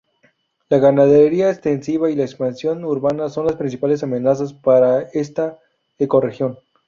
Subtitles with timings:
[0.69, 5.59] La ganadería extensiva y la expansión urbana son las principales amenazas para esta
[5.99, 6.57] ecorregión.